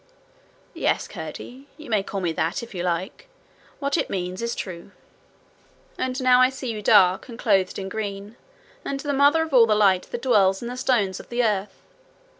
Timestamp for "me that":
2.21-2.63